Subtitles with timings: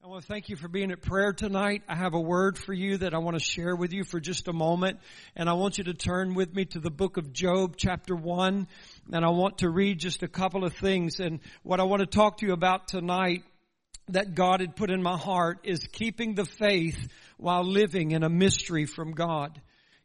[0.00, 1.82] I want to thank you for being at prayer tonight.
[1.88, 4.46] I have a word for you that I want to share with you for just
[4.46, 5.00] a moment.
[5.34, 8.68] And I want you to turn with me to the book of Job, chapter 1.
[9.12, 11.18] And I want to read just a couple of things.
[11.18, 13.42] And what I want to talk to you about tonight
[14.10, 18.30] that God had put in my heart is keeping the faith while living in a
[18.30, 19.60] mystery from God.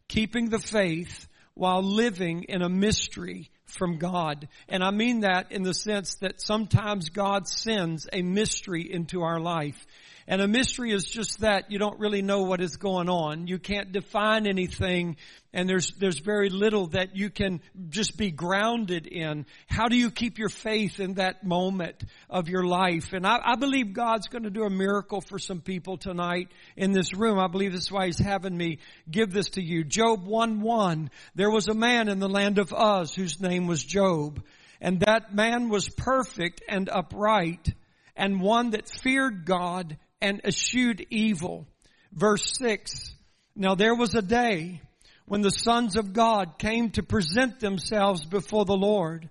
[0.07, 4.47] Keeping the faith while living in a mystery from God.
[4.67, 9.39] And I mean that in the sense that sometimes God sends a mystery into our
[9.39, 9.85] life.
[10.27, 13.47] And a mystery is just that you don't really know what is going on.
[13.47, 15.17] You can't define anything
[15.55, 19.45] and there's, there's very little that you can just be grounded in.
[19.67, 23.13] How do you keep your faith in that moment of your life?
[23.13, 26.91] And I, I believe God's going to do a miracle for some people tonight in
[26.91, 27.37] this room.
[27.37, 29.83] I believe this is why He's having me give this to you.
[29.83, 31.09] Job 1-1.
[31.35, 34.43] There was a man in the land of Uz whose name was Job.
[34.81, 37.73] And that man was perfect and upright
[38.15, 41.67] and one that feared God and eschewed evil.
[42.13, 43.13] Verse 6.
[43.55, 44.81] Now there was a day
[45.25, 49.29] when the sons of God came to present themselves before the Lord,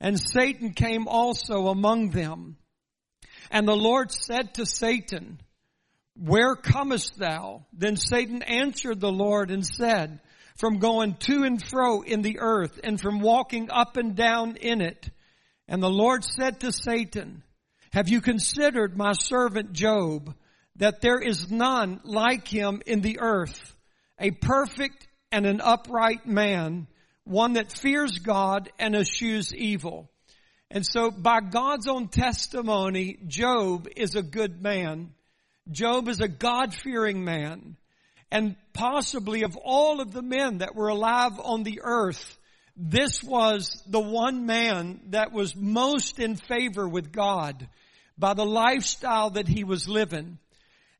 [0.00, 2.56] and Satan came also among them.
[3.50, 5.40] And the Lord said to Satan,
[6.16, 7.64] Where comest thou?
[7.72, 10.20] Then Satan answered the Lord and said,
[10.56, 14.80] From going to and fro in the earth, and from walking up and down in
[14.80, 15.08] it.
[15.68, 17.44] And the Lord said to Satan,
[17.96, 20.34] have you considered my servant Job,
[20.76, 23.74] that there is none like him in the earth,
[24.20, 26.88] a perfect and an upright man,
[27.24, 30.10] one that fears God and eschews evil.
[30.70, 35.14] And so by God's own testimony, Job is a good man.
[35.70, 37.78] Job is a God-fearing man.
[38.30, 42.36] And possibly of all of the men that were alive on the earth,
[42.76, 47.66] this was the one man that was most in favor with God
[48.18, 50.38] by the lifestyle that he was living.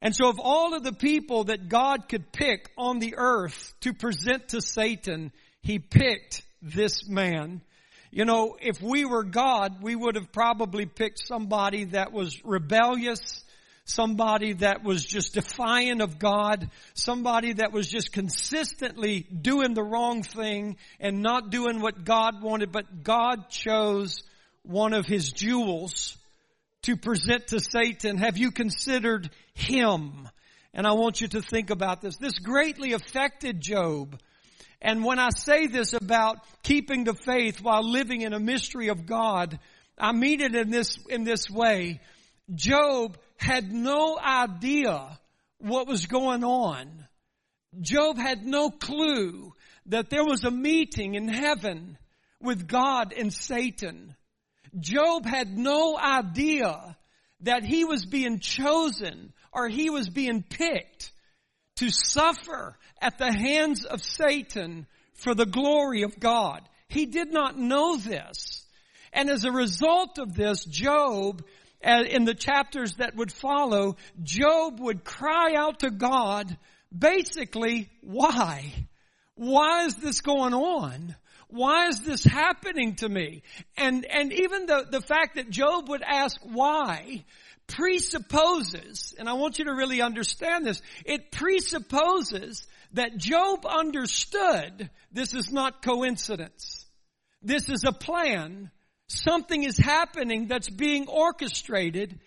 [0.02, 3.92] And so of all of the people that God could pick on the earth to
[3.92, 7.62] present to Satan, he picked this man.
[8.10, 13.42] You know, if we were God, we would have probably picked somebody that was rebellious,
[13.84, 20.22] somebody that was just defiant of God, somebody that was just consistently doing the wrong
[20.22, 24.22] thing and not doing what God wanted, but God chose
[24.62, 26.16] one of his jewels
[26.86, 28.16] to present to Satan.
[28.18, 30.28] Have you considered him?
[30.72, 32.16] And I want you to think about this.
[32.16, 34.18] This greatly affected Job.
[34.80, 39.04] And when I say this about keeping the faith while living in a mystery of
[39.04, 39.58] God,
[39.98, 42.00] I mean it in this, in this way.
[42.54, 45.18] Job had no idea
[45.58, 47.06] what was going on.
[47.80, 49.52] Job had no clue
[49.86, 51.98] that there was a meeting in heaven
[52.40, 54.14] with God and Satan.
[54.78, 56.96] Job had no idea
[57.40, 61.12] that he was being chosen or he was being picked
[61.76, 66.62] to suffer at the hands of Satan for the glory of God.
[66.88, 68.64] He did not know this.
[69.12, 71.44] And as a result of this, Job,
[71.84, 76.56] uh, in the chapters that would follow, Job would cry out to God,
[76.96, 78.72] basically, why?
[79.34, 81.14] Why is this going on?
[81.48, 83.42] Why is this happening to me?
[83.76, 87.24] And, and even the, the fact that Job would ask why
[87.66, 95.34] presupposes, and I want you to really understand this, it presupposes that Job understood this
[95.34, 96.84] is not coincidence.
[97.42, 98.70] This is a plan.
[99.08, 102.18] Something is happening that's being orchestrated.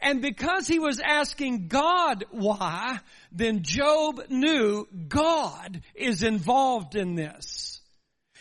[0.00, 2.98] And because he was asking God why,
[3.32, 7.75] then Job knew God is involved in this.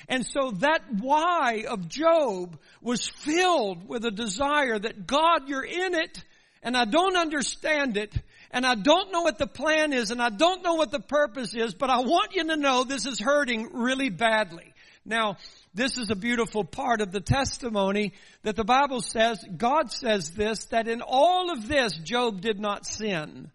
[0.08, 5.96] And so that why of Job was filled with a desire that God, you're in
[5.96, 6.24] it
[6.62, 8.14] and I don't understand it
[8.52, 11.54] and I don't know what the plan is and I don't know what the purpose
[11.56, 14.74] is, but I want you to know this is hurting really badly.
[15.06, 15.38] Now,
[15.74, 18.14] this is a beautiful part of the testimony
[18.44, 22.86] that the Bible says, God says this, that in all of this, Job did not
[22.86, 23.52] sin.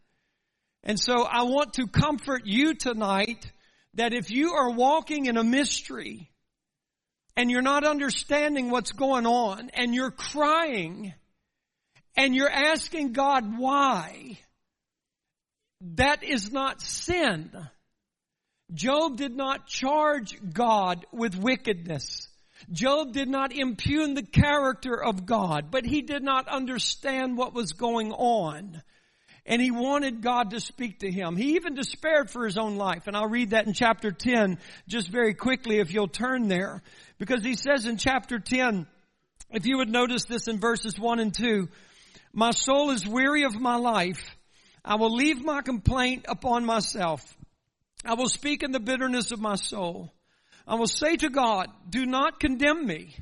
[0.84, 3.50] And so I want to comfort you tonight
[3.94, 6.29] that if you are walking in a mystery,
[7.40, 11.14] and you're not understanding what's going on and you're crying
[12.14, 14.38] and you're asking God why,
[15.94, 17.50] that is not sin.
[18.74, 22.28] Job did not charge God with wickedness.
[22.70, 27.72] Job did not impugn the character of God, but he did not understand what was
[27.72, 28.82] going on.
[29.46, 31.36] And he wanted God to speak to him.
[31.36, 33.06] He even despaired for his own life.
[33.06, 36.82] And I'll read that in chapter 10 just very quickly if you'll turn there.
[37.18, 38.86] Because he says in chapter 10,
[39.50, 41.68] if you would notice this in verses 1 and 2,
[42.32, 44.22] My soul is weary of my life.
[44.84, 47.22] I will leave my complaint upon myself.
[48.04, 50.12] I will speak in the bitterness of my soul.
[50.66, 53.16] I will say to God, do not condemn me.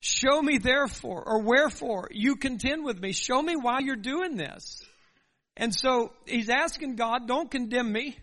[0.00, 3.12] Show me therefore, or wherefore you contend with me.
[3.12, 4.82] Show me why you're doing this.
[5.56, 8.16] And so he's asking God, don't condemn me.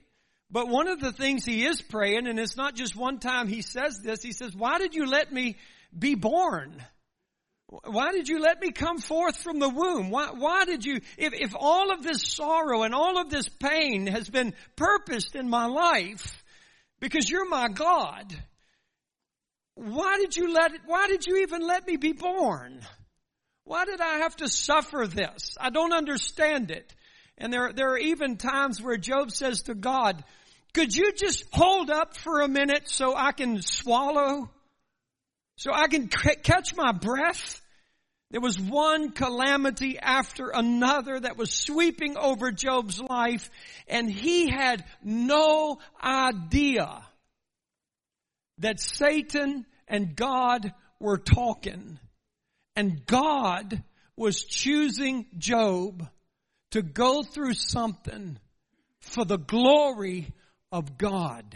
[0.52, 3.64] But one of the things he is praying, and it's not just one time he
[3.64, 5.58] says this, he says, why did you let me
[5.98, 6.76] be born?
[7.86, 10.12] Why did you let me come forth from the womb?
[10.12, 14.06] Why, why did you, if, if all of this sorrow and all of this pain
[14.06, 16.44] has been purposed in my life,
[17.00, 18.32] because you're my God,
[19.74, 22.80] why did you let it, why did you even let me be born?
[23.64, 25.56] Why did I have to suffer this?
[25.60, 26.94] I don't understand it.
[27.38, 30.24] And there, there are even times where Job says to God,
[30.74, 34.50] could you just hold up for a minute so I can swallow?
[35.58, 37.62] So I can c- catch my breath?
[38.32, 43.52] There was one calamity after another that was sweeping over Job's life
[43.88, 47.04] and he had no idea
[48.58, 52.00] that Satan and God were talking
[52.76, 53.84] and God
[54.18, 56.08] was choosing Job
[56.74, 58.38] to go through something
[59.00, 60.32] for the glory
[60.72, 61.56] of God.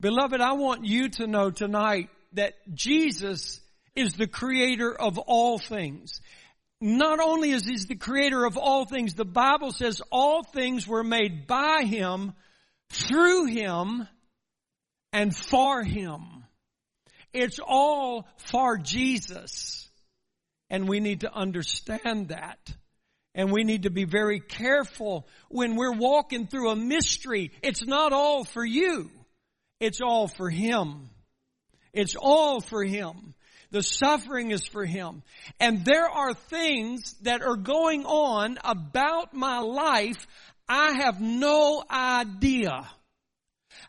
[0.00, 3.60] Beloved, I want you to know tonight that Jesus
[3.96, 6.20] is the creator of all things.
[6.80, 11.02] Not only is he the creator of all things, the Bible says all things were
[11.02, 12.34] made by him,
[12.90, 14.06] through him,
[15.12, 16.44] and for him.
[17.32, 19.88] It's all for Jesus.
[20.70, 22.58] And we need to understand that.
[23.34, 27.52] And we need to be very careful when we're walking through a mystery.
[27.62, 29.10] It's not all for you.
[29.78, 31.10] It's all for Him.
[31.92, 33.34] It's all for Him.
[33.70, 35.22] The suffering is for Him.
[35.60, 40.26] And there are things that are going on about my life
[40.68, 42.88] I have no idea.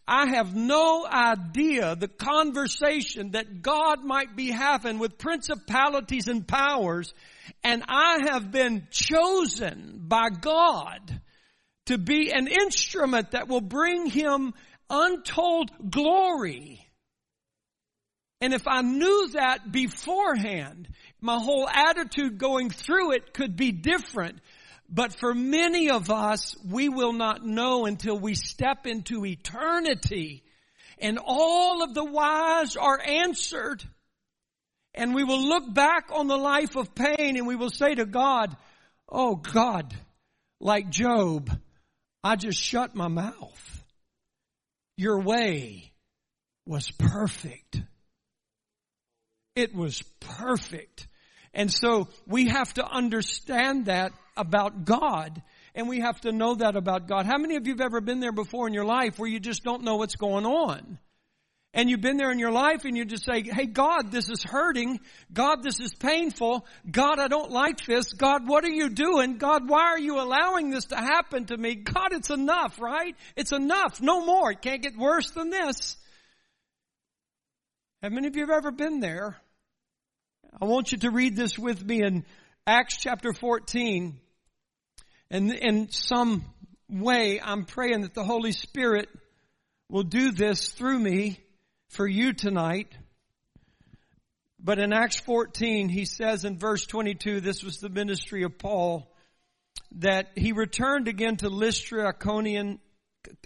[0.07, 7.13] I have no idea the conversation that God might be having with principalities and powers
[7.63, 11.21] and I have been chosen by God
[11.87, 14.53] to be an instrument that will bring Him
[14.89, 16.85] untold glory.
[18.39, 20.89] And if I knew that beforehand,
[21.21, 24.39] my whole attitude going through it could be different.
[24.89, 30.43] But for many of us, we will not know until we step into eternity
[30.97, 33.83] and all of the whys are answered.
[34.93, 38.05] And we will look back on the life of pain and we will say to
[38.05, 38.55] God,
[39.09, 39.95] Oh God,
[40.59, 41.51] like Job,
[42.23, 43.83] I just shut my mouth.
[44.97, 45.93] Your way
[46.65, 47.81] was perfect.
[49.55, 51.07] It was perfect.
[51.53, 55.41] And so we have to understand that about God
[55.75, 57.25] and we have to know that about God.
[57.25, 59.63] How many of you have ever been there before in your life where you just
[59.63, 60.97] don't know what's going on?
[61.73, 64.41] And you've been there in your life and you just say, Hey God, this is
[64.41, 64.99] hurting.
[65.31, 66.65] God, this is painful.
[66.89, 68.13] God, I don't like this.
[68.13, 69.37] God, what are you doing?
[69.37, 71.75] God, why are you allowing this to happen to me?
[71.75, 73.15] God, it's enough, right?
[73.35, 74.01] It's enough.
[74.01, 74.51] No more.
[74.51, 75.97] It can't get worse than this.
[78.01, 79.37] Have many of you have ever been there?
[80.59, 82.25] I want you to read this with me in
[82.65, 84.19] Acts chapter 14.
[85.29, 86.45] And in some
[86.89, 89.09] way, I'm praying that the Holy Spirit
[89.89, 91.39] will do this through me
[91.89, 92.93] for you tonight.
[94.59, 99.13] But in Acts 14, he says in verse 22, this was the ministry of Paul,
[99.99, 102.79] that he returned again to Lystra, Iconium,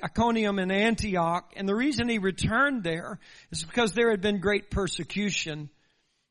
[0.03, 1.53] Iconium and Antioch.
[1.55, 3.19] And the reason he returned there
[3.51, 5.69] is because there had been great persecution.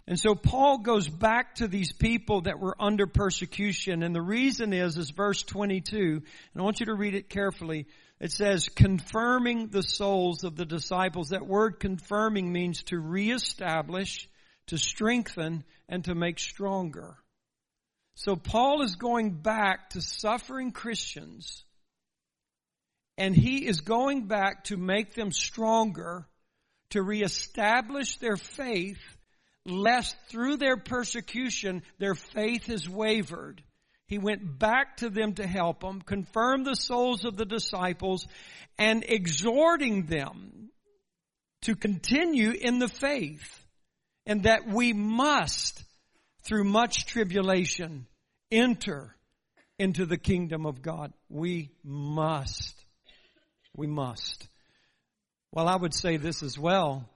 [0.06, 4.02] And so Paul goes back to these people that were under persecution.
[4.02, 5.96] And the reason is, is verse 22.
[5.98, 6.22] And
[6.56, 7.86] I want you to read it carefully.
[8.18, 11.30] It says, confirming the souls of the disciples.
[11.30, 14.28] That word confirming means to reestablish,
[14.66, 17.16] to strengthen, and to make stronger.
[18.14, 21.64] So Paul is going back to suffering Christians,
[23.16, 26.26] and he is going back to make them stronger,
[26.90, 29.00] to reestablish their faith,
[29.66, 33.62] lest through their persecution their faith has wavered.
[34.06, 38.26] He went back to them to help them, confirm the souls of the disciples,
[38.78, 40.70] and exhorting them
[41.62, 43.64] to continue in the faith
[44.26, 45.82] and that we must,
[46.42, 48.06] through much tribulation,
[48.50, 49.14] enter
[49.78, 51.12] into the kingdom of God.
[51.28, 52.74] We must.
[53.76, 54.48] We must.
[55.52, 57.08] Well, I would say this as well.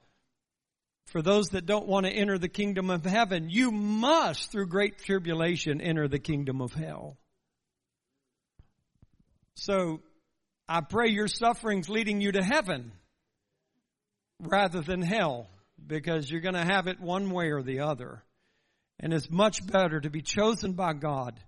[1.14, 4.98] For those that don't want to enter the kingdom of heaven, you must, through great
[4.98, 7.16] tribulation, enter the kingdom of hell.
[9.54, 10.00] So,
[10.68, 12.90] I pray your suffering's leading you to heaven
[14.40, 15.46] rather than hell
[15.86, 18.24] because you're going to have it one way or the other.
[18.98, 21.38] And it's much better to be chosen by God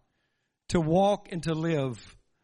[0.68, 1.98] to walk and to live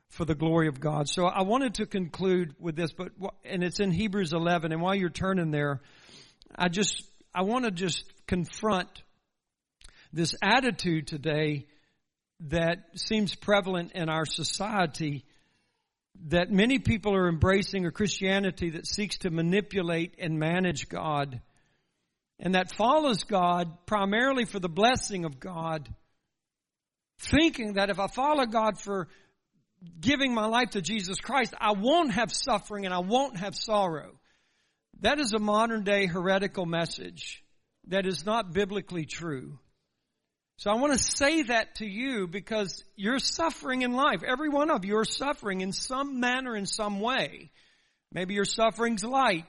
[0.08, 1.08] for the glory of God.
[1.08, 3.10] So I wanted to conclude with this, but,
[3.44, 4.72] and it's in Hebrews 11.
[4.72, 5.82] And while you're turning there,
[6.54, 7.02] I just,
[7.34, 8.88] I want to just confront
[10.12, 11.66] this attitude today
[12.48, 15.24] that seems prevalent in our society
[16.26, 21.40] that many people are embracing a Christianity that seeks to manipulate and manage God
[22.38, 25.88] and that follows God primarily for the blessing of God,
[27.18, 29.08] thinking that if I follow God for
[30.00, 34.18] giving my life to Jesus Christ, I won't have suffering and I won't have sorrow.
[35.02, 37.42] That is a modern day heretical message
[37.88, 39.58] that is not biblically true.
[40.58, 44.22] So I want to say that to you because you're suffering in life.
[44.24, 47.50] Every one of you are suffering in some manner, in some way.
[48.12, 49.44] Maybe your suffering's light.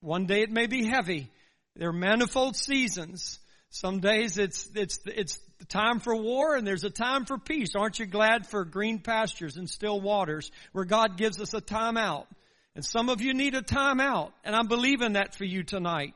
[0.00, 1.30] One day it may be heavy.
[1.74, 3.38] There are manifold seasons.
[3.70, 7.70] Some days it's, it's, it's the time for war and there's a time for peace.
[7.74, 11.96] Aren't you glad for green pastures and still waters where God gives us a time
[11.96, 12.28] out?
[12.76, 16.14] And some of you need a time out and I'm believing that for you tonight.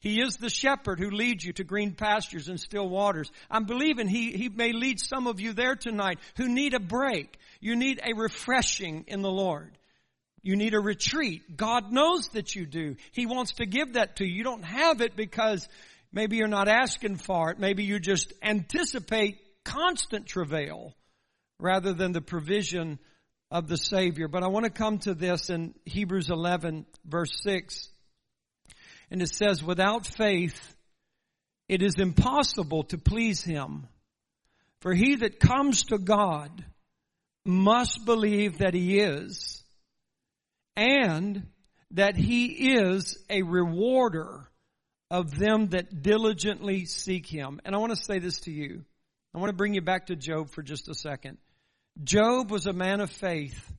[0.00, 3.30] He is the shepherd who leads you to green pastures and still waters.
[3.48, 7.38] I'm believing he, he may lead some of you there tonight who need a break.
[7.60, 9.78] You need a refreshing in the Lord.
[10.42, 11.56] You need a retreat.
[11.56, 12.96] God knows that you do.
[13.12, 14.34] He wants to give that to you.
[14.34, 15.68] You don't have it because
[16.12, 17.60] maybe you're not asking for it.
[17.60, 20.94] Maybe you just anticipate constant travail
[21.60, 22.98] rather than the provision
[23.50, 24.28] of the Savior.
[24.28, 27.88] But I want to come to this in Hebrews 11 verse 6.
[29.10, 30.74] And it says, without faith,
[31.68, 33.86] it is impossible to please Him.
[34.80, 36.64] For he that comes to God
[37.44, 39.62] must believe that He is
[40.76, 41.46] and
[41.92, 44.48] that he is a rewarder
[45.10, 47.60] of them that diligently seek him.
[47.64, 48.84] And I want to say this to you.
[49.34, 51.38] I want to bring you back to Job for just a second.
[52.02, 53.72] Job was a man of faith.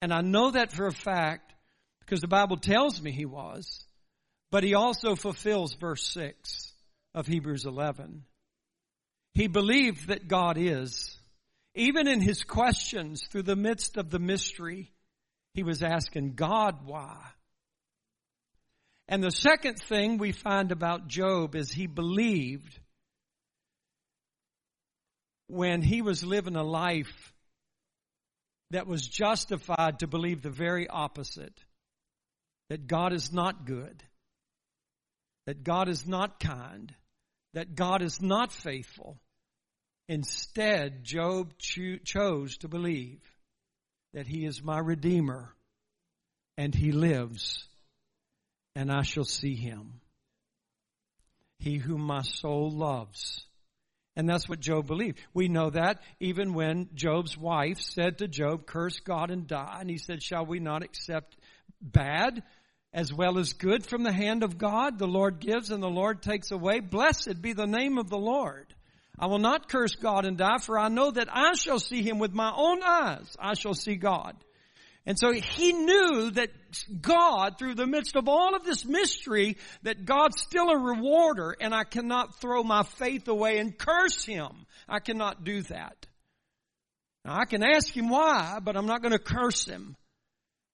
[0.00, 1.52] And I know that for a fact
[2.00, 3.84] because the Bible tells me he was.
[4.50, 6.72] But he also fulfills verse 6
[7.14, 8.24] of Hebrews 11.
[9.32, 11.18] He believed that God is.
[11.74, 14.92] Even in his questions through the midst of the mystery,
[15.54, 17.18] he was asking God why.
[19.08, 22.78] And the second thing we find about Job is he believed
[25.48, 27.32] when he was living a life
[28.70, 31.58] that was justified to believe the very opposite
[32.70, 34.02] that God is not good,
[35.46, 36.94] that God is not kind,
[37.52, 39.18] that God is not faithful.
[40.08, 43.20] Instead, Job cho- chose to believe
[44.12, 45.54] that he is my Redeemer
[46.56, 47.66] and he lives
[48.76, 50.00] and I shall see him.
[51.58, 53.44] He whom my soul loves.
[54.16, 55.18] And that's what Job believed.
[55.32, 59.78] We know that even when Job's wife said to Job, curse God and die.
[59.80, 61.36] And he said, shall we not accept
[61.80, 62.42] bad
[62.92, 64.98] as well as good from the hand of God?
[64.98, 66.78] The Lord gives and the Lord takes away.
[66.78, 68.72] Blessed be the name of the Lord.
[69.18, 72.18] I will not curse God and die, for I know that I shall see him
[72.18, 73.36] with my own eyes.
[73.38, 74.36] I shall see God.
[75.06, 76.48] And so he knew that
[77.00, 81.74] God, through the midst of all of this mystery, that God's still a rewarder and
[81.74, 84.66] I cannot throw my faith away and curse him.
[84.88, 86.06] I cannot do that.
[87.24, 89.96] Now I can ask him why, but I'm not going to curse him.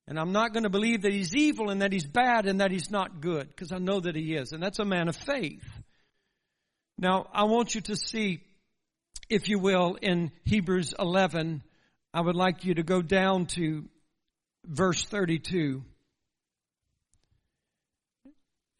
[0.07, 2.73] And I'm not going to believe that he's evil and that he's bad and that
[2.73, 4.53] he's not good because I know that he is.
[4.53, 5.63] And that's a man of faith.
[6.99, 8.43] Now, I want you to see,
[9.29, 11.63] if you will, in Hebrews 11,
[12.13, 13.89] I would like you to go down to
[14.65, 15.83] verse 32.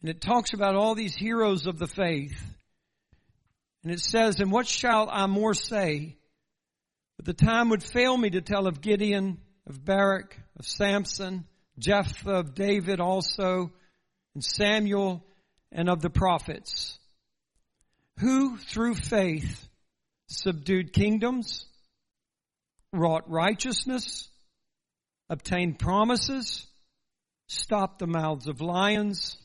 [0.01, 2.41] And it talks about all these heroes of the faith.
[3.83, 6.17] And it says, And what shall I more say?
[7.17, 11.45] But the time would fail me to tell of Gideon, of Barak, of Samson,
[11.77, 13.71] Jephthah, of David also,
[14.33, 15.23] and Samuel,
[15.71, 16.97] and of the prophets
[18.21, 19.67] who through faith
[20.27, 21.65] subdued kingdoms,
[22.93, 24.29] wrought righteousness,
[25.31, 26.67] obtained promises,
[27.47, 29.37] stopped the mouths of lions,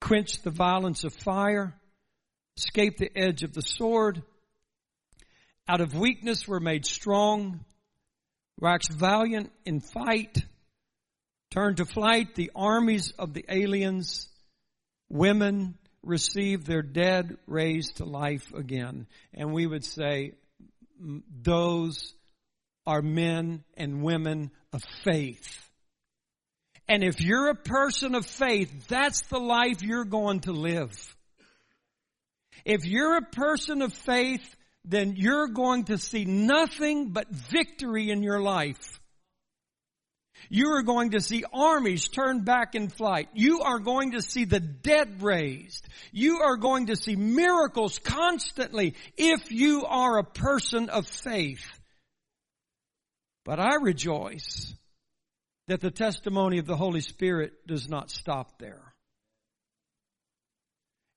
[0.00, 1.72] quenched the violence of fire,
[2.56, 4.20] escaped the edge of the sword,
[5.68, 7.64] out of weakness were made strong,
[8.58, 10.38] waxed valiant in fight,
[11.52, 14.28] turned to flight the armies of the aliens,
[15.08, 19.06] women receive their dead raised to life again.
[19.32, 20.32] And we would say,
[20.98, 22.12] those
[22.86, 25.68] are men and women of faith.
[26.86, 31.16] And if you're a person of faith, that's the life you're going to live.
[32.64, 34.54] If you're a person of faith,
[34.84, 39.00] then you're going to see nothing but victory in your life.
[40.48, 43.28] You are going to see armies turn back in flight.
[43.32, 45.88] You are going to see the dead raised.
[46.12, 51.75] You are going to see miracles constantly if you are a person of faith.
[53.46, 54.74] But I rejoice
[55.68, 58.92] that the testimony of the Holy Spirit does not stop there.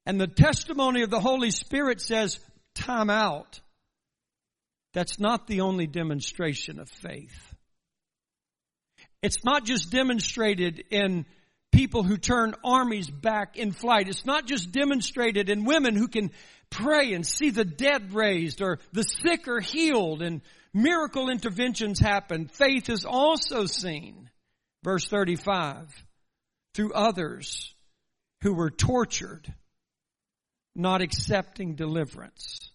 [0.06, 2.40] And the testimony of the Holy Spirit says,
[2.76, 3.60] time out.
[4.94, 7.54] That's not the only demonstration of faith.
[9.24, 11.26] It's not just demonstrated in
[11.72, 14.08] people who turn armies back in flight.
[14.08, 16.32] It's not just demonstrated in women who can
[16.70, 20.42] pray and see the dead raised or the sick are healed and
[20.74, 22.48] miracle interventions happen.
[22.48, 24.30] Faith is also seen
[24.84, 26.06] Verse 35,
[26.74, 27.74] through others
[28.42, 29.54] who were tortured,
[30.74, 32.72] not accepting deliverance.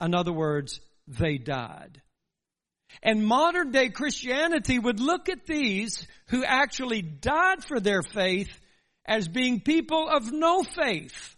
[0.00, 2.00] In other words, they died.
[3.02, 8.50] And modern day Christianity would look at these who actually died for their faith
[9.04, 11.36] as being people of no faith.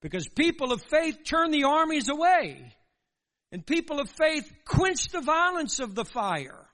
[0.00, 2.72] Because people of faith turn the armies away.
[3.50, 6.66] And people of faith quench the violence of the fire.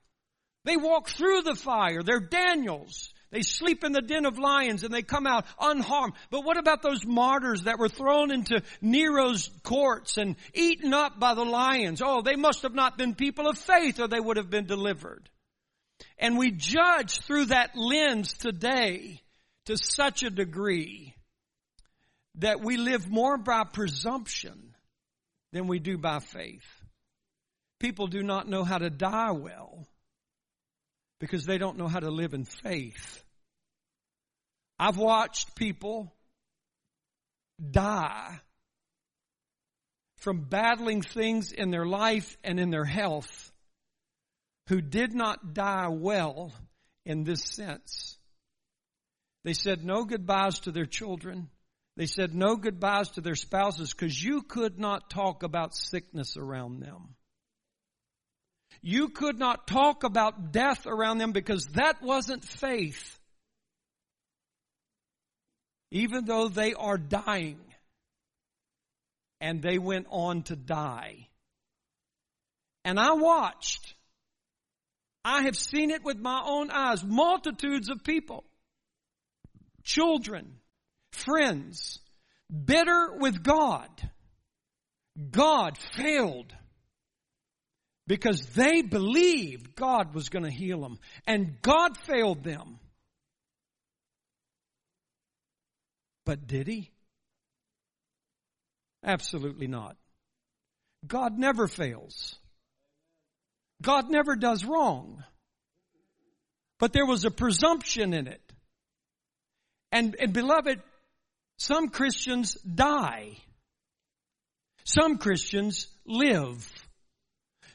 [0.64, 2.02] They walk through the fire.
[2.02, 3.13] They're Daniels.
[3.34, 6.14] They sleep in the den of lions and they come out unharmed.
[6.30, 11.34] But what about those martyrs that were thrown into Nero's courts and eaten up by
[11.34, 12.00] the lions?
[12.00, 15.28] Oh, they must have not been people of faith or they would have been delivered.
[16.16, 19.20] And we judge through that lens today
[19.66, 21.16] to such a degree
[22.36, 24.76] that we live more by presumption
[25.52, 26.84] than we do by faith.
[27.80, 29.88] People do not know how to die well
[31.20, 33.24] because they don't know how to live in faith.
[34.78, 36.12] I've watched people
[37.70, 38.40] die
[40.18, 43.52] from battling things in their life and in their health
[44.68, 46.52] who did not die well
[47.04, 48.16] in this sense.
[49.44, 51.50] They said no goodbyes to their children.
[51.96, 56.80] They said no goodbyes to their spouses because you could not talk about sickness around
[56.80, 57.14] them.
[58.86, 63.18] You could not talk about death around them because that wasn't faith.
[65.90, 67.60] Even though they are dying
[69.40, 71.28] and they went on to die.
[72.84, 73.94] And I watched.
[75.24, 77.02] I have seen it with my own eyes.
[77.02, 78.44] Multitudes of people,
[79.82, 80.56] children,
[81.10, 82.00] friends,
[82.52, 83.88] bitter with God.
[85.30, 86.54] God failed
[88.06, 92.78] because they believed God was going to heal them and God failed them.
[96.24, 96.90] But did he?
[99.02, 99.96] Absolutely not.
[101.06, 102.36] God never fails.
[103.82, 105.22] God never does wrong.
[106.78, 108.40] But there was a presumption in it.
[109.92, 110.80] And, and beloved,
[111.58, 113.36] some Christians die.
[114.84, 116.68] Some Christians live.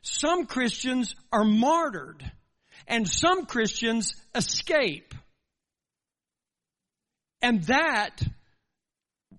[0.01, 2.23] Some Christians are martyred
[2.87, 5.13] and some Christians escape.
[7.41, 8.21] And that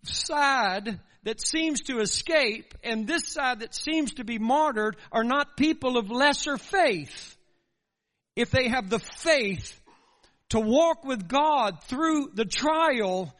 [0.04, 5.56] side that seems to escape and this side that seems to be martyred are not
[5.56, 7.36] people of lesser faith.
[8.36, 9.78] If they have the faith
[10.50, 13.34] to walk with God through the trial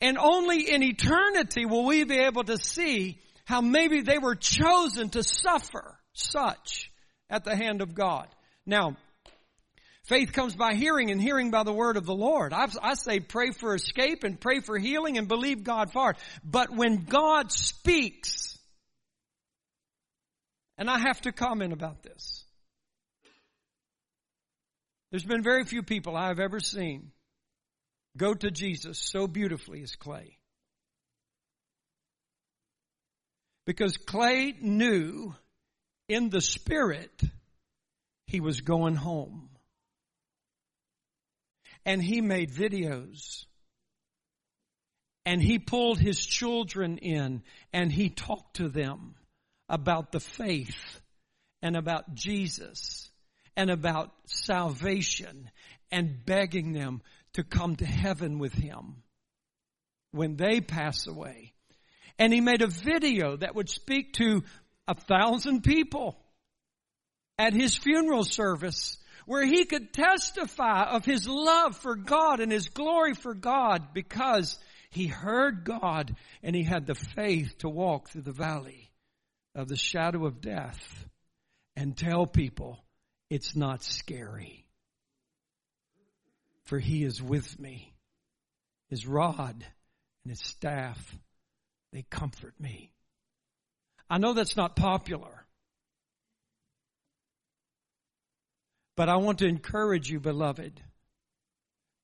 [0.00, 5.08] and only in eternity will we be able to see how maybe they were chosen
[5.10, 6.90] to suffer such
[7.30, 8.28] at the hand of God.
[8.64, 8.96] Now,
[10.04, 12.52] faith comes by hearing and hearing by the word of the Lord.
[12.52, 16.16] I, I, say pray for escape and pray for healing and believe God it.
[16.44, 18.58] But when God speaks,
[20.78, 22.44] and I have to comment about this.
[25.10, 27.12] There's been very few people I have ever seen
[28.16, 30.38] go to Jesus so beautifully as Clay.
[33.66, 35.34] Because Clay knew
[36.08, 37.20] in the spirit,
[38.26, 39.48] he was going home.
[41.84, 43.44] And he made videos.
[45.24, 47.42] And he pulled his children in
[47.72, 49.14] and he talked to them
[49.68, 51.00] about the faith
[51.62, 53.10] and about Jesus
[53.56, 55.50] and about salvation
[55.90, 59.02] and begging them to come to heaven with him.
[60.12, 61.52] when they pass away.
[62.18, 64.42] And he made a video that would speak to
[64.88, 66.16] a thousand people
[67.38, 68.96] at his funeral service
[69.26, 74.58] where he could testify of his love for God and his glory for God because
[74.90, 78.90] he heard God and he had the faith to walk through the valley
[79.54, 81.06] of the shadow of death
[81.74, 82.78] and tell people
[83.28, 84.64] it's not scary.
[86.64, 87.92] For he is with me.
[88.88, 89.64] His rod
[90.24, 91.16] and his staff,
[91.92, 92.92] they comfort me.
[94.08, 95.44] I know that's not popular.
[98.96, 100.80] But I want to encourage you, beloved,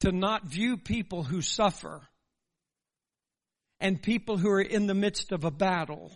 [0.01, 2.03] to not view people who suffer
[3.81, 6.13] and people who are in the midst of a battle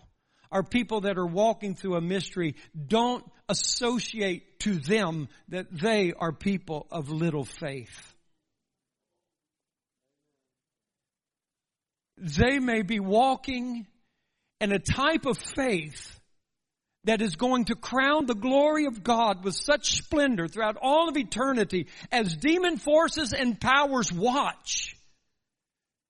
[0.51, 2.57] or people that are walking through a mystery.
[2.87, 8.15] Don't associate to them that they are people of little faith.
[12.19, 13.87] They may be walking
[14.61, 16.19] in a type of faith
[17.05, 21.17] that is going to crown the glory of God with such splendor throughout all of
[21.17, 24.97] eternity as demon forces and powers watch.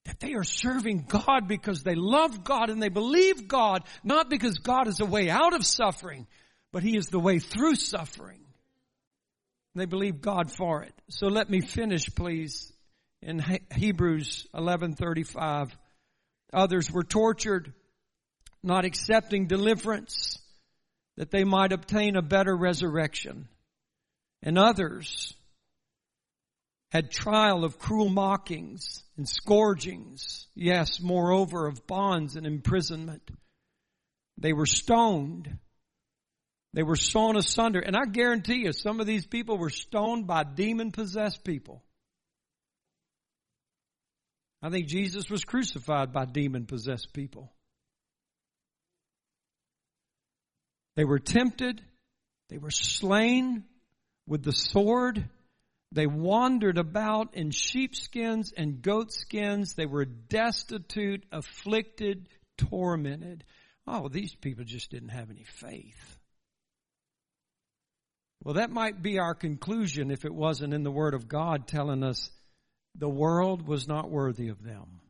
[0.06, 4.58] That they are serving God because they love God and they believe God, not because
[4.58, 6.26] God is a way out of suffering,
[6.72, 8.40] but He is the way through suffering.
[9.74, 10.94] And they believe God for it.
[11.10, 12.72] So let me finish please
[13.20, 15.76] in Hebrews 11:35.
[16.54, 17.74] Others were tortured,
[18.66, 20.38] not accepting deliverance
[21.16, 23.48] that they might obtain a better resurrection.
[24.42, 25.34] And others
[26.90, 30.46] had trial of cruel mockings and scourgings.
[30.54, 33.28] Yes, moreover of bonds and imprisonment.
[34.38, 35.58] They were stoned.
[36.74, 37.80] They were sawn asunder.
[37.80, 41.82] And I guarantee you, some of these people were stoned by demon possessed people.
[44.62, 47.52] I think Jesus was crucified by demon possessed people.
[50.96, 51.82] They were tempted.
[52.48, 53.64] They were slain
[54.26, 55.28] with the sword.
[55.92, 59.74] They wandered about in sheepskins and goatskins.
[59.74, 62.26] They were destitute, afflicted,
[62.58, 63.44] tormented.
[63.86, 66.18] Oh, these people just didn't have any faith.
[68.42, 72.02] Well, that might be our conclusion if it wasn't in the Word of God telling
[72.02, 72.30] us
[72.94, 75.00] the world was not worthy of them.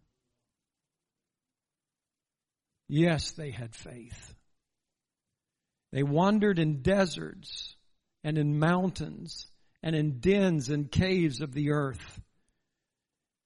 [2.89, 4.36] Yes, they had faith.
[5.97, 7.75] They wandered in deserts
[8.23, 9.47] and in mountains
[9.83, 12.21] and in dens and caves of the earth.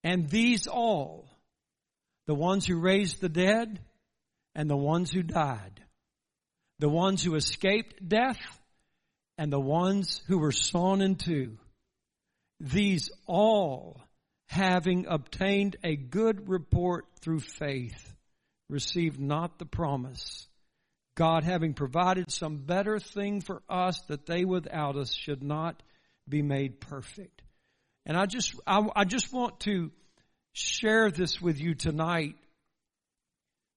[0.03, 1.31] And these all,
[2.27, 3.79] the ones who raised the dead
[4.57, 5.81] and the ones who died,
[6.81, 8.41] the ones who escaped death
[9.39, 11.57] and the ones who were sawn in two,
[12.59, 14.03] these all,
[14.49, 18.13] having obtained a good report through faith,
[18.69, 20.49] received not the promise
[21.21, 25.83] God having provided some better thing for us that they without us should not
[26.27, 27.43] be made perfect.
[28.07, 29.91] And I just, I, I just want to
[30.55, 32.37] share this with you tonight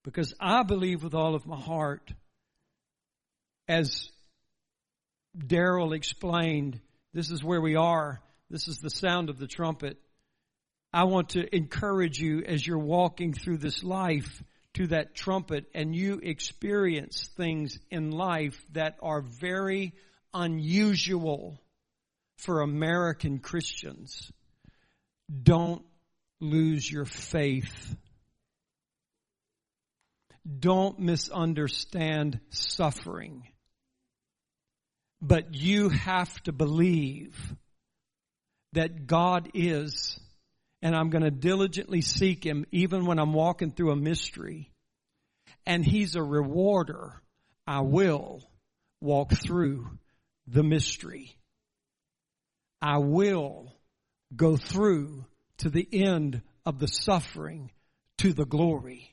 [0.04, 2.10] because I believe with all of my heart,
[3.68, 4.08] as
[5.36, 6.80] Daryl explained,
[7.12, 8.22] this is where we are.
[8.48, 9.98] This is the sound of the trumpet.
[10.94, 14.42] I want to encourage you as you're walking through this life
[14.74, 19.92] to that trumpet and you experience things in life that are very
[20.32, 21.60] unusual
[22.38, 24.30] for American Christians,
[25.42, 25.84] don't
[26.40, 27.96] lose your faith.
[30.58, 33.48] Don't misunderstand suffering.
[35.22, 37.54] But you have to believe
[38.72, 40.18] that God is
[40.84, 44.70] and I'm going to diligently seek him even when I'm walking through a mystery.
[45.64, 47.22] And he's a rewarder.
[47.66, 48.42] I will
[49.00, 49.88] walk through
[50.46, 51.38] the mystery.
[52.82, 53.72] I will
[54.36, 55.24] go through
[55.58, 57.70] to the end of the suffering
[58.18, 59.10] to the glory.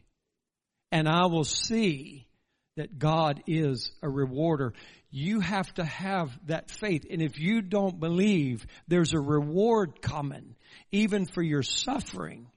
[0.91, 2.27] And I will see
[2.75, 4.73] that God is a rewarder.
[5.09, 7.05] You have to have that faith.
[7.09, 10.55] And if you don't believe there's a reward coming,
[10.91, 12.47] even for your suffering,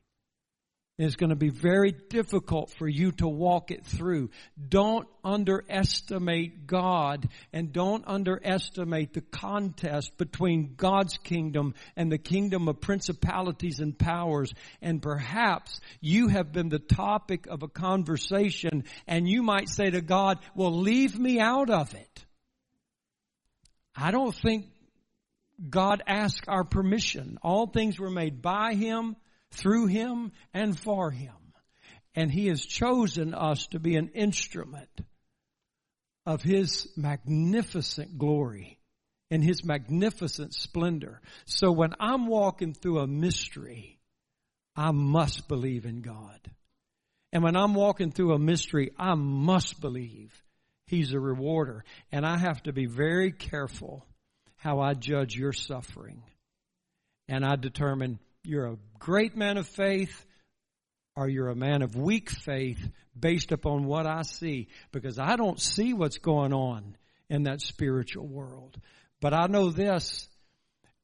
[0.97, 4.31] it's going to be very difficult for you to walk it through.
[4.69, 12.81] Don't underestimate God and don't underestimate the contest between God's kingdom and the kingdom of
[12.81, 14.55] principalities and powers.
[14.81, 20.01] And perhaps you have been the topic of a conversation and you might say to
[20.01, 22.25] God, well, leave me out of it.
[23.97, 24.67] I don't think
[25.69, 27.39] God asked our permission.
[27.43, 29.17] All things were made by Him,
[29.53, 31.35] through Him, and for Him.
[32.15, 34.91] And He has chosen us to be an instrument
[36.27, 38.79] of His magnificent glory
[39.31, 41.21] and His magnificent splendor.
[41.47, 43.99] So when I'm walking through a mystery,
[44.77, 46.41] I must believe in God.
[47.33, 50.33] And when I'm walking through a mystery, I must believe
[50.87, 51.85] He's a rewarder.
[52.13, 54.07] And I have to be very careful
[54.65, 56.23] how I judge your suffering.
[57.29, 60.25] And I determine you're a great man of faith
[61.15, 62.81] or you're a man of weak faith
[63.19, 66.97] based upon what I see because I don't see what's going on
[67.29, 68.79] in that spiritual world.
[69.21, 70.27] But I know this,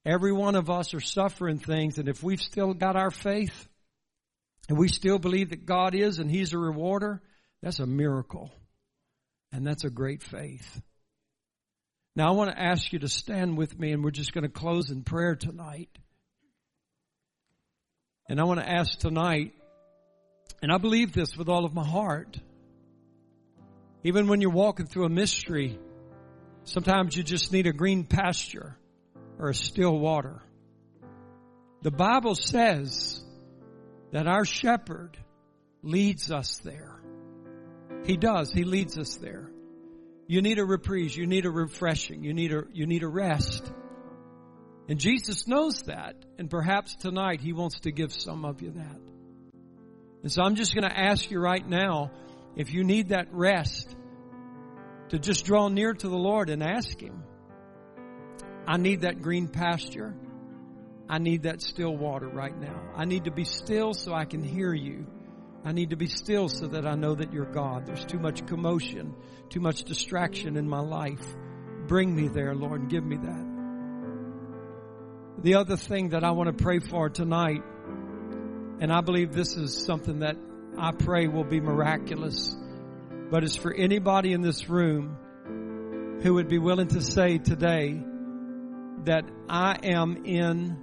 [0.07, 3.69] every one of us are suffering things and if we've still got our faith
[4.71, 7.21] and we still believe that God is and He's a rewarder,
[7.63, 8.51] that's a miracle.
[9.53, 10.81] And that's a great faith.
[12.17, 14.51] Now I want to ask you to stand with me and we're just going to
[14.51, 15.91] close in prayer tonight.
[18.29, 19.55] And I want to ask tonight,
[20.63, 22.39] and I believe this with all of my heart,
[24.05, 25.79] even when you're walking through a mystery,
[26.65, 28.77] sometimes you just need a green pasture
[29.39, 30.43] or a still water.
[31.83, 33.23] The Bible says
[34.13, 35.17] that our shepherd
[35.83, 37.01] leads us there.
[38.05, 38.53] He does.
[38.53, 39.50] He leads us there.
[40.31, 41.17] You need a reprise.
[41.17, 42.23] You need a refreshing.
[42.23, 43.69] You need a, you need a rest.
[44.89, 46.15] And Jesus knows that.
[46.39, 48.97] And perhaps tonight He wants to give some of you that.
[50.23, 52.13] And so I'm just going to ask you right now,
[52.55, 53.93] if you need that rest,
[55.09, 57.25] to just draw near to the Lord and ask Him.
[58.69, 60.15] I need that green pasture.
[61.09, 62.81] I need that still water right now.
[62.95, 65.09] I need to be still so I can hear you.
[65.65, 67.87] I need to be still so that I know that you're God.
[67.87, 69.15] There's too much commotion,
[69.51, 71.25] too much distraction in my life.
[71.87, 73.47] Bring me there, Lord, and give me that.
[75.43, 77.63] The other thing that I want to pray for tonight,
[78.81, 80.37] and I believe this is something that
[80.79, 82.57] I pray will be miraculous,
[83.31, 88.03] but it's for anybody in this room who would be willing to say today
[89.05, 90.79] that I am in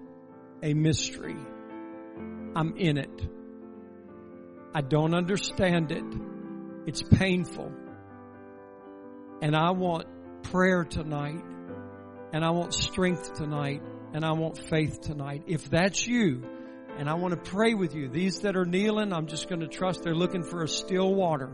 [0.62, 1.38] a mystery.
[2.56, 3.37] I'm in it.
[4.74, 6.04] I don't understand it.
[6.86, 7.72] It's painful.
[9.42, 10.06] And I want
[10.44, 11.44] prayer tonight.
[12.34, 13.82] And I want strength tonight.
[14.14, 15.44] And I want faith tonight.
[15.48, 16.44] If that's you,
[16.98, 19.68] and I want to pray with you, these that are kneeling, I'm just going to
[19.68, 21.52] trust they're looking for a still water.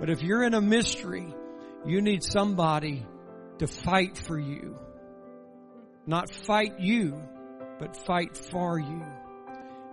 [0.00, 1.32] But if you're in a mystery,
[1.86, 3.06] you need somebody
[3.58, 4.76] to fight for you.
[6.04, 7.20] Not fight you,
[7.78, 9.04] but fight for you.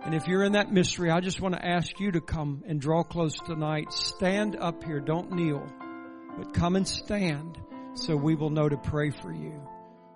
[0.04, 2.78] And if you're in that mystery, I just want to ask you to come and
[2.78, 3.90] draw close tonight.
[3.90, 5.00] Stand up here.
[5.00, 5.66] Don't kneel,
[6.36, 7.58] but come and stand
[7.94, 9.62] so we will know to pray for you.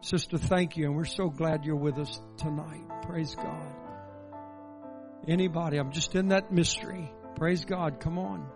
[0.01, 0.85] Sister, thank you.
[0.85, 2.85] And we're so glad you're with us tonight.
[3.03, 3.75] Praise God.
[5.27, 7.11] Anybody, I'm just in that mystery.
[7.37, 7.99] Praise God.
[8.01, 8.47] Come on.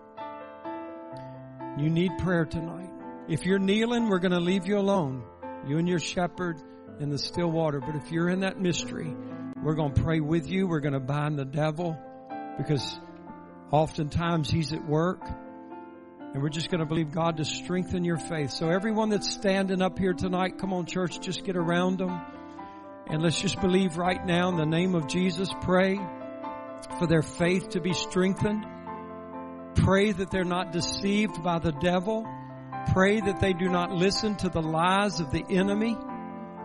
[1.79, 2.91] You need prayer tonight.
[3.29, 5.25] If you're kneeling, we're going to leave you alone.
[5.67, 6.61] You and your shepherd
[7.01, 7.81] in the still water.
[7.81, 9.15] But if you're in that mystery,
[9.63, 10.67] we're going to pray with you.
[10.67, 11.97] We're going to bind the devil
[12.59, 12.99] because
[13.71, 15.23] oftentimes he's at work.
[16.35, 18.51] And we're just going to believe God to strengthen your faith.
[18.51, 22.21] So everyone that's standing up here tonight, come on church, just get around them.
[23.07, 25.49] And let's just believe right now in the name of Jesus.
[25.61, 25.97] Pray
[26.99, 28.65] for their faith to be strengthened.
[29.77, 32.27] Pray that they're not deceived by the devil.
[32.93, 35.97] Pray that they do not listen to the lies of the enemy,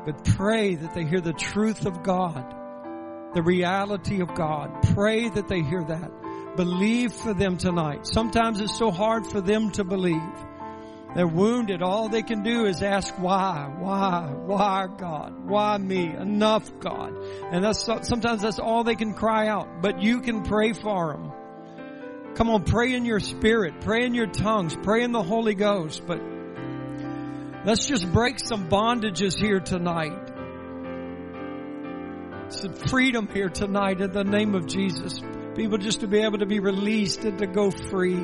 [0.05, 2.56] but pray that they hear the truth of God
[3.37, 4.81] the reality of God.
[4.95, 6.55] Pray that they hear that.
[6.55, 8.07] Believe for them tonight.
[8.07, 10.33] Sometimes it's so hard for them to believe.
[11.13, 11.83] They're wounded.
[11.83, 16.15] All they can do is ask why, why, why God, why me?
[16.15, 17.13] Enough God.
[17.51, 19.83] And that's sometimes that's all they can cry out.
[19.83, 21.31] But you can pray for them.
[22.33, 26.01] Come on, pray in your spirit, pray in your tongues, pray in the Holy Ghost.
[26.07, 26.23] But
[27.65, 30.36] let's just break some bondages here tonight
[32.49, 35.19] some freedom here tonight in the name of Jesus.
[35.55, 38.23] People just to be able to be released and to go free.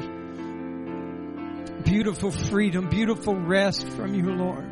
[1.83, 4.63] Beautiful freedom, beautiful rest from you, Lord.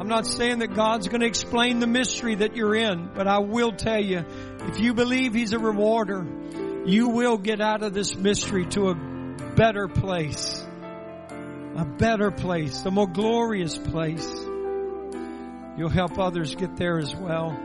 [0.00, 3.40] I'm not saying that God's going to explain the mystery that you're in, but I
[3.40, 4.24] will tell you,
[4.60, 6.26] if you believe He's a rewarder,
[6.86, 8.94] you will get out of this mystery to a
[9.54, 10.64] better place.
[11.76, 14.47] A better place, a more glorious place.
[15.78, 17.56] You'll help others get there as well.